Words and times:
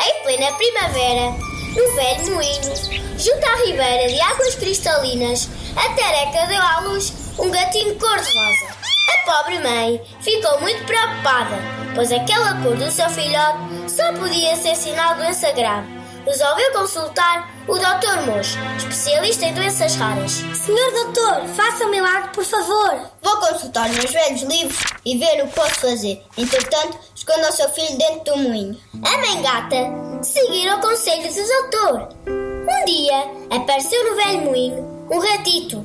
Em 0.00 0.22
plena 0.22 0.52
primavera, 0.52 1.34
no 1.74 1.94
velho 1.94 2.34
moinho, 2.34 2.76
junto 3.18 3.46
à 3.46 3.66
ribeira 3.66 4.08
de 4.08 4.20
águas 4.20 4.54
cristalinas, 4.54 5.48
a 5.76 5.88
tareca 5.94 6.46
deu 6.46 6.62
à 6.62 6.80
luz 6.80 7.12
um 7.38 7.50
gatinho 7.50 7.94
cor-de-rosa. 7.96 8.66
A 9.08 9.30
pobre 9.30 9.58
mãe 9.58 10.00
ficou 10.20 10.60
muito 10.60 10.84
preocupada, 10.84 11.56
pois 11.94 12.12
aquela 12.12 12.62
cor 12.62 12.76
do 12.76 12.90
seu 12.90 13.08
filhote 13.10 13.58
só 13.88 14.12
podia 14.12 14.56
ser 14.56 14.76
sinal 14.76 15.14
de 15.14 15.22
doença 15.22 15.50
grave. 15.52 15.98
Resolveu 16.24 16.72
consultar 16.72 17.50
o 17.66 17.78
Dr. 17.78 18.26
Mocho, 18.26 18.58
especialista 18.76 19.46
em 19.46 19.54
doenças 19.54 19.94
raras. 19.96 20.32
Senhor 20.32 20.92
doutor, 20.92 21.46
faça 21.56 21.84
um 21.84 21.90
milagre, 21.90 22.30
por 22.34 22.44
favor. 22.44 23.10
Vou 23.22 23.36
consultar 23.38 23.88
meus 23.90 24.10
velhos 24.10 24.42
livros 24.42 24.78
e 25.04 25.16
ver 25.16 25.42
o 25.42 25.48
que 25.48 25.54
posso 25.54 25.80
fazer. 25.80 26.22
Entretanto, 26.36 26.98
esconda 27.28 27.52
seu 27.52 27.68
filho 27.68 27.98
dentro 27.98 28.32
do 28.32 28.38
moinho. 28.38 28.76
A 29.04 29.18
mãe 29.18 29.42
gata 29.42 29.76
seguiu 30.22 30.74
o 30.74 30.80
conselho 30.80 31.28
do 31.28 31.46
doutor. 31.46 32.08
Um 32.26 32.84
dia, 32.86 33.30
apareceu 33.50 34.02
no 34.10 34.16
velho 34.16 34.40
moinho 34.42 35.06
um 35.10 35.18
ratito. 35.18 35.84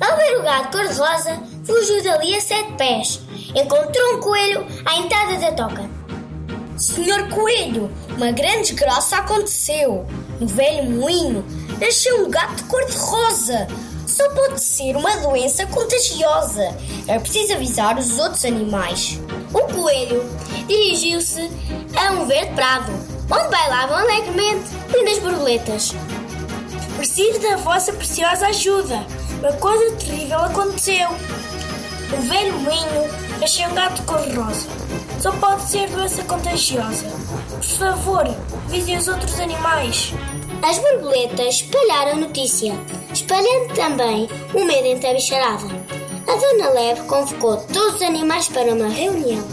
Ao 0.00 0.16
ver 0.16 0.38
o 0.38 0.42
gato 0.42 0.76
cor-de-rosa, 0.76 1.42
fugiu 1.64 2.02
dali 2.04 2.36
a 2.36 2.40
sete 2.40 2.72
pés. 2.74 3.20
Encontrou 3.54 4.14
um 4.14 4.20
coelho 4.20 4.66
à 4.86 4.96
entrada 4.96 5.36
da 5.38 5.52
toca. 5.52 5.90
Senhor 6.76 7.28
Coelho, 7.28 7.90
uma 8.16 8.30
grande 8.30 8.70
desgraça 8.72 9.16
aconteceu. 9.16 10.06
No 10.38 10.46
velho 10.46 10.88
moinho 10.88 11.44
nasceu 11.80 12.24
um 12.24 12.30
gato 12.30 12.64
cor-de-rosa. 12.64 13.66
Só 14.10 14.28
pode 14.30 14.60
ser 14.60 14.96
uma 14.96 15.18
doença 15.18 15.64
contagiosa. 15.66 16.76
É 17.06 17.16
preciso 17.20 17.54
avisar 17.54 17.96
os 17.96 18.18
outros 18.18 18.44
animais. 18.44 19.20
O 19.54 19.60
coelho 19.72 20.28
dirigiu-se 20.66 21.48
a 21.96 22.10
um 22.14 22.26
verde 22.26 22.52
prado, 22.54 22.90
onde 23.30 23.48
bailavam 23.48 23.96
alegremente 23.96 24.68
lindas 24.92 25.20
borboletas. 25.20 25.92
Preciso 26.96 27.38
da 27.38 27.56
vossa 27.58 27.92
preciosa 27.92 28.48
ajuda. 28.48 29.06
Uma 29.38 29.52
coisa 29.52 29.94
terrível 29.94 30.40
aconteceu. 30.40 31.08
No 32.10 32.22
velho 32.22 32.58
moinho 32.58 33.08
nasceu 33.40 33.68
um 33.68 33.74
gato 33.74 34.02
cor-de-rosa. 34.02 34.66
Só 35.20 35.30
pode 35.32 35.62
ser 35.62 35.88
doença 35.88 36.24
contagiosa. 36.24 37.06
Por 37.48 37.62
favor, 37.62 38.24
avisem 38.66 38.98
os 38.98 39.06
outros 39.06 39.38
animais. 39.38 40.12
As 40.62 40.78
borboletas 40.78 41.54
espalharam 41.54 42.12
a 42.12 42.16
notícia, 42.16 42.74
espalhando 43.20 43.74
também 43.74 44.28
o 44.54 44.64
medo 44.64 44.86
entre 44.86 45.08
a 45.08 45.14
bicharada. 45.14 45.66
A 46.26 46.36
Dona 46.36 46.70
Leve 46.70 47.02
convocou 47.02 47.58
todos 47.72 47.96
os 47.96 48.02
animais 48.02 48.48
para 48.48 48.72
uma 48.72 48.88
reunião. 48.88 49.46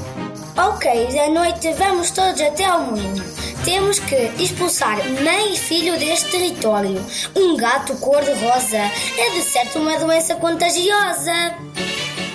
Ok, 0.58 1.08
da 1.08 1.30
noite 1.30 1.74
vamos 1.74 2.12
todos 2.12 2.40
até 2.42 2.66
ao 2.66 2.82
moinho. 2.82 3.24
Temos 3.66 4.00
que 4.00 4.16
expulsar 4.42 4.98
mãe 5.22 5.54
e 5.54 5.58
filho 5.58 6.00
deste 6.00 6.32
território. 6.32 7.04
Um 7.36 7.58
gato 7.58 7.96
cor-de-rosa 7.98 8.78
é 8.78 9.30
de 9.32 9.42
certo 9.42 9.80
uma 9.80 10.00
doença 10.00 10.36
contagiosa. 10.36 11.56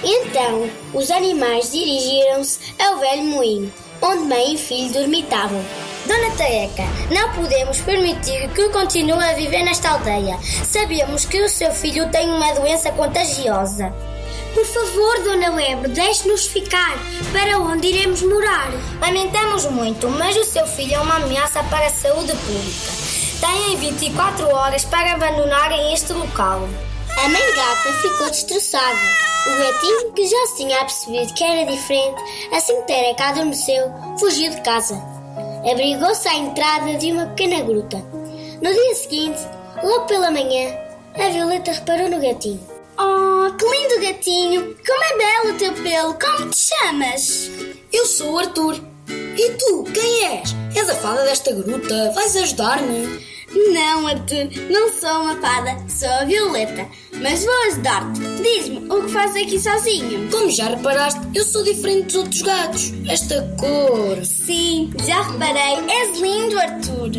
Então, 0.04 0.68
os 0.92 1.10
animais 1.10 1.72
dirigiram-se 1.72 2.58
ao 2.78 2.98
velho 2.98 3.24
moinho, 3.24 3.72
onde 4.02 4.24
mãe 4.24 4.54
e 4.54 4.58
filho 4.58 4.92
dormitavam. 4.92 5.64
Dona 6.06 6.30
Tareca, 6.36 6.82
não 7.10 7.32
podemos 7.32 7.80
permitir 7.80 8.48
que 8.48 8.68
continue 8.70 9.24
a 9.24 9.34
viver 9.34 9.62
nesta 9.62 9.90
aldeia. 9.90 10.36
Sabemos 10.64 11.24
que 11.24 11.40
o 11.40 11.48
seu 11.48 11.70
filho 11.72 12.10
tem 12.10 12.28
uma 12.28 12.52
doença 12.54 12.90
contagiosa. 12.90 13.94
Por 14.52 14.66
favor, 14.66 15.22
Dona 15.22 15.54
Lebre, 15.54 15.88
deixe-nos 15.88 16.46
ficar. 16.46 16.98
Para 17.32 17.58
onde 17.58 17.86
iremos 17.86 18.20
morar? 18.22 18.70
Lamentamos 19.00 19.64
muito, 19.66 20.08
mas 20.10 20.36
o 20.36 20.44
seu 20.44 20.66
filho 20.66 20.94
é 20.94 21.00
uma 21.00 21.16
ameaça 21.16 21.62
para 21.64 21.86
a 21.86 21.90
saúde 21.90 22.32
pública. 22.32 23.12
Têm 23.40 23.76
24 23.76 24.48
horas 24.48 24.84
para 24.84 25.12
abandonarem 25.12 25.94
este 25.94 26.12
local. 26.12 26.68
A 27.16 27.28
mãe 27.28 27.54
gata 27.54 27.92
ficou 28.02 28.28
destroçada. 28.28 28.98
O 29.46 29.56
gatinho, 29.56 30.12
que 30.12 30.26
já 30.26 30.46
se 30.48 30.56
tinha 30.56 30.78
percebido 30.78 31.34
que 31.34 31.44
era 31.44 31.70
diferente, 31.70 32.22
assim 32.52 32.80
que 32.80 32.86
Tereca 32.88 33.24
adormeceu, 33.24 33.92
fugiu 34.18 34.50
de 34.50 34.60
casa. 34.62 35.21
Abrigou-se 35.70 36.26
à 36.28 36.34
entrada 36.34 36.94
de 36.94 37.12
uma 37.12 37.26
pequena 37.26 37.62
gruta. 37.62 37.98
No 38.60 38.72
dia 38.72 38.94
seguinte, 38.94 39.40
logo 39.82 40.06
pela 40.06 40.30
manhã, 40.30 40.74
a 41.14 41.28
Violeta 41.28 41.72
reparou 41.72 42.08
no 42.10 42.20
gatinho. 42.20 42.60
Oh, 42.98 43.52
que 43.56 43.64
lindo 43.64 44.00
gatinho! 44.00 44.76
Como 44.86 45.04
é 45.04 45.16
belo 45.16 45.54
o 45.54 45.58
teu 45.58 45.72
pelo! 45.82 46.14
Como 46.14 46.50
te 46.50 46.56
chamas? 46.56 47.50
Eu 47.92 48.06
sou 48.06 48.32
o 48.32 48.38
Arthur. 48.38 48.80
E 49.08 49.50
tu, 49.52 49.84
quem 49.84 50.24
és? 50.26 50.54
És 50.74 50.88
a 50.88 50.94
fada 50.94 51.24
desta 51.24 51.52
gruta? 51.52 52.12
Vais 52.12 52.36
ajudar-me? 52.36 53.31
Não, 53.54 54.06
Arthur, 54.06 54.48
não 54.70 54.90
sou 54.92 55.22
uma 55.22 55.36
fada, 55.36 55.76
sou 55.88 56.08
a 56.08 56.24
Violeta. 56.24 56.88
Mas 57.20 57.44
vou 57.44 57.54
ajudar-te. 57.68 58.20
Diz-me, 58.42 58.78
o 58.90 59.02
que 59.04 59.12
fazes 59.12 59.42
aqui 59.42 59.60
sozinho? 59.60 60.30
Como 60.30 60.50
já 60.50 60.68
reparaste, 60.68 61.20
eu 61.34 61.44
sou 61.44 61.62
diferente 61.62 62.06
dos 62.06 62.16
outros 62.16 62.42
gatos. 62.42 62.92
Esta 63.08 63.42
cor. 63.58 64.24
Sim, 64.24 64.90
já 65.06 65.22
reparei. 65.22 65.84
És 65.88 66.18
lindo, 66.18 66.58
Arthur. 66.58 67.10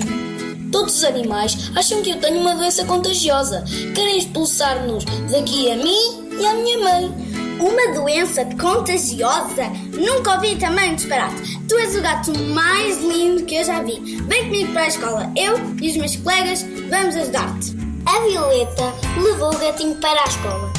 Todos 0.71 0.97
os 0.97 1.03
animais 1.03 1.71
acham 1.75 2.01
que 2.01 2.09
eu 2.09 2.19
tenho 2.19 2.39
uma 2.39 2.55
doença 2.55 2.83
contagiosa. 2.85 3.63
Querem 3.93 4.17
expulsar-nos 4.17 5.05
daqui 5.31 5.69
a 5.69 5.75
mim 5.75 6.29
e 6.39 6.45
à 6.45 6.53
minha 6.55 6.77
mãe. 6.79 7.32
Uma 7.63 7.93
doença 7.93 8.43
contagiosa? 8.59 9.69
Nunca 9.93 10.33
ouvi 10.33 10.57
tamanho 10.57 10.97
disparate. 10.97 11.57
Tu 11.65 11.75
és 11.77 11.95
o 11.95 12.01
gato 12.01 12.37
mais 12.37 13.01
lindo 13.01 13.45
que 13.45 13.55
eu 13.55 13.63
já 13.63 13.81
vi. 13.81 14.17
Vem 14.27 14.43
comigo 14.43 14.73
para 14.73 14.81
a 14.81 14.87
escola. 14.87 15.31
Eu 15.33 15.57
e 15.81 15.89
os 15.89 15.95
meus 15.95 16.17
colegas 16.17 16.61
vamos 16.89 17.15
ajudar-te. 17.15 17.73
A 18.05 18.19
Violeta 18.27 18.93
levou 19.17 19.55
o 19.55 19.57
gatinho 19.57 19.95
para 19.95 20.21
a 20.23 20.25
escola. 20.25 20.73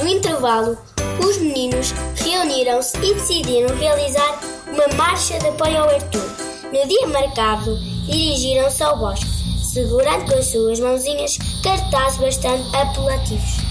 No 0.00 0.06
intervalo, 0.06 0.78
os 1.26 1.38
meninos 1.38 1.92
reuniram-se 2.14 2.96
e 2.98 3.14
decidiram 3.14 3.76
realizar 3.76 4.38
uma 4.68 4.86
marcha 4.96 5.40
de 5.40 5.48
apoio 5.48 5.78
ao 5.78 5.90
Arthur. 5.90 6.30
No 6.72 6.86
dia 6.86 7.08
marcado, 7.08 7.76
dirigiram-se 8.06 8.84
ao 8.84 8.96
bosque, 8.96 9.26
segurando 9.72 10.30
com 10.30 10.38
as 10.38 10.46
suas 10.46 10.78
mãozinhas 10.78 11.36
cartazes 11.64 12.18
bastante 12.20 12.76
apelativos. 12.76 13.67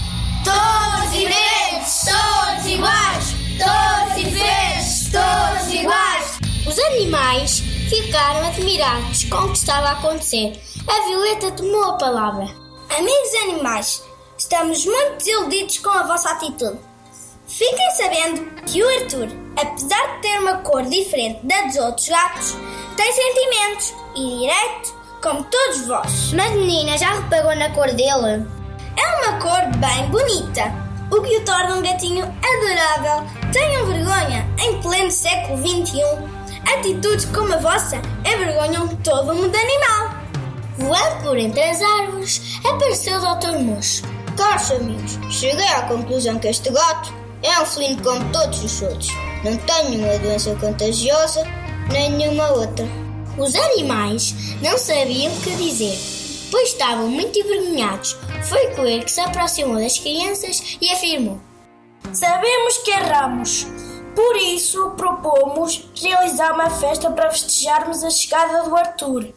Todos 0.48 1.12
diferentes, 1.12 2.06
todos 2.06 2.66
iguais, 2.66 3.34
todos 3.58 4.14
diferentes, 4.14 5.10
todos 5.12 5.74
iguais. 5.74 6.38
Os 6.66 6.78
animais 6.78 7.60
ficaram 7.90 8.46
admirados 8.46 9.24
com 9.24 9.36
o 9.36 9.52
que 9.52 9.58
estava 9.58 9.88
a 9.88 9.92
acontecer. 9.92 10.58
A 10.86 11.06
Violeta 11.06 11.50
tomou 11.50 11.84
a 11.84 11.98
palavra. 11.98 12.44
Amigos 12.96 13.34
animais, 13.42 14.02
estamos 14.38 14.86
muito 14.86 15.18
desiludidos 15.18 15.78
com 15.80 15.90
a 15.90 16.04
vossa 16.04 16.30
atitude. 16.30 16.78
Fiquem 17.46 17.90
sabendo 17.98 18.50
que 18.64 18.82
o 18.82 18.88
Arthur, 18.88 19.28
apesar 19.54 20.16
de 20.16 20.22
ter 20.22 20.40
uma 20.40 20.58
cor 20.58 20.82
diferente 20.84 21.44
da 21.44 21.60
dos 21.62 21.76
outros 21.76 22.08
gatos, 22.08 22.56
tem 22.96 23.12
sentimentos 23.12 23.94
e 24.16 24.38
direito 24.38 24.94
como 25.22 25.44
todos 25.44 25.86
vós. 25.86 26.32
Mas 26.32 26.52
menina, 26.52 26.96
já 26.96 27.12
reparou 27.12 27.54
na 27.54 27.68
cor 27.70 27.88
dele? 27.92 28.57
É 28.98 29.16
uma 29.16 29.38
cor 29.38 29.64
bem 29.76 30.10
bonita, 30.10 30.74
o 31.08 31.22
que 31.22 31.36
o 31.36 31.44
torna 31.44 31.76
um 31.76 31.82
gatinho 31.82 32.24
adorável. 32.24 33.24
Tenham 33.52 33.86
vergonha, 33.86 34.44
em 34.58 34.82
pleno 34.82 35.10
século 35.10 35.56
XXI. 35.58 36.02
Atitudes 36.74 37.26
como 37.26 37.54
a 37.54 37.58
vossa 37.58 38.02
envergonham 38.24 38.88
todo 38.96 39.36
mundo 39.36 39.54
animal. 39.54 40.18
Voando 40.78 41.22
por 41.22 41.38
entre 41.38 41.62
as 41.62 41.80
árvores, 41.80 42.58
apareceu 42.64 43.18
o 43.18 43.36
Dr. 43.36 43.58
Mocho. 43.60 44.02
Caros 44.36 44.70
amigos, 44.72 45.18
cheguei 45.30 45.68
à 45.68 45.82
conclusão 45.82 46.38
que 46.40 46.48
este 46.48 46.68
gato 46.70 47.14
é 47.44 47.60
um 47.60 47.66
felino 47.66 48.02
como 48.02 48.32
todos 48.32 48.64
os 48.64 48.82
outros. 48.82 49.10
Não 49.44 49.56
tem 49.56 49.90
nenhuma 49.90 50.18
doença 50.18 50.54
contagiosa, 50.56 51.44
nem 51.92 52.10
nenhuma 52.10 52.48
outra. 52.50 52.84
Os 53.36 53.54
animais 53.54 54.34
não 54.60 54.76
sabiam 54.76 55.32
o 55.32 55.40
que 55.40 55.50
dizer, 55.52 55.96
pois 56.50 56.70
estavam 56.70 57.06
muito 57.06 57.38
envergonhados. 57.38 58.16
Foi 58.44 58.68
coelho 58.74 59.04
que 59.04 59.10
se 59.10 59.20
aproximou 59.20 59.76
das 59.76 59.98
crianças 59.98 60.78
e 60.80 60.90
afirmou: 60.90 61.40
Sabemos 62.12 62.78
que 62.78 62.90
erramos. 62.90 63.66
Por 64.14 64.36
isso, 64.36 64.90
propomos 64.96 65.88
realizar 66.00 66.52
uma 66.52 66.70
festa 66.70 67.10
para 67.10 67.30
festejarmos 67.30 68.02
a 68.02 68.10
chegada 68.10 68.64
do 68.64 68.76
Arthur. 68.76 69.32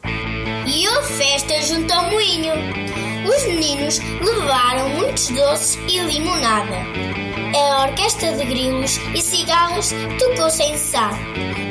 e 0.65 0.87
houve 0.87 1.13
festa 1.13 1.61
junto 1.61 1.93
ao 1.93 2.09
moinho. 2.09 2.90
Os 3.25 3.45
meninos 3.45 3.99
levaram 4.19 4.89
muitos 4.89 5.29
doces 5.29 5.77
e 5.87 5.99
limonada. 5.99 6.75
A 7.53 7.87
orquestra 7.87 8.31
de 8.35 8.45
grilos 8.45 8.97
e 9.13 9.21
cigarras 9.21 9.91
tocou 10.17 10.49
sem 10.49 10.75
cessar. 10.77 11.13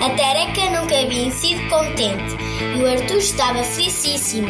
A 0.01 0.11
Tereca 0.11 0.81
nunca 0.81 1.01
havia 1.01 1.31
sido 1.31 1.61
contente 1.69 2.37
e 2.77 2.83
o 2.83 2.87
Arthur 2.87 3.17
estava 3.17 3.65
felicíssimo, 3.65 4.49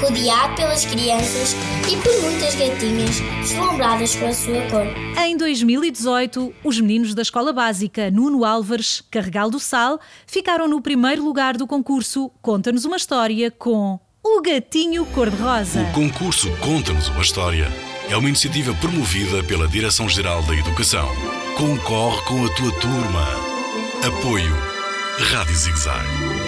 rodeado 0.00 0.54
pelas 0.56 0.84
crianças 0.84 1.54
e 1.90 1.96
por 1.96 2.22
muitas 2.22 2.54
gatinhas 2.54 3.20
deslumbradas 3.40 4.14
com 4.16 4.26
a 4.26 4.32
sua 4.32 4.60
cor. 4.70 4.86
Em 5.24 5.36
2018, 5.36 6.54
os 6.62 6.80
meninos 6.80 7.14
da 7.14 7.22
Escola 7.22 7.52
Básica 7.52 8.10
Nuno 8.10 8.44
Álvares, 8.44 9.02
Carregal 9.10 9.50
do 9.50 9.58
Sal, 9.58 9.98
ficaram 10.26 10.68
no 10.68 10.82
primeiro 10.82 11.24
lugar 11.24 11.56
do 11.56 11.66
concurso 11.66 12.30
Conta-nos 12.42 12.84
uma 12.84 12.96
História 12.96 13.50
com 13.50 13.98
O 14.28 14.42
Gatinho 14.42 15.06
Cor-de-Rosa. 15.06 15.82
O 15.82 15.92
concurso 15.92 16.50
Conta-nos 16.56 17.08
uma 17.08 17.22
História 17.22 17.72
é 18.10 18.16
uma 18.16 18.28
iniciativa 18.28 18.74
promovida 18.74 19.40
pela 19.44 19.68
Direção-Geral 19.68 20.42
da 20.42 20.52
Educação. 20.52 21.08
Concorre 21.56 22.20
com 22.22 22.44
a 22.44 22.48
tua 22.48 22.72
turma. 22.80 23.24
Apoio 24.04 24.52
Rádio 25.30 25.54
Zigzag. 25.54 26.45